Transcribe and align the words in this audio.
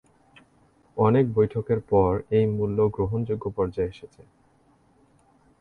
অনেক 0.97 1.25
বৈঠকের 1.35 1.79
পর 1.89 2.11
এই 2.31 2.45
মূল্য 2.47 2.77
গ্রহণযোগ্য 2.87 3.45
পর্যায়ে 3.49 3.89
এসেছে। 3.89 4.21